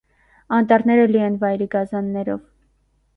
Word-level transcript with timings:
Անտառները 0.59 1.03
լի 1.11 1.21
են 1.27 1.37
վայրի 1.43 1.67
գազաններով։ 1.75 2.41